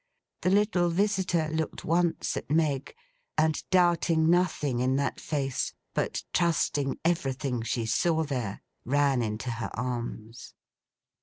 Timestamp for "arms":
9.75-10.55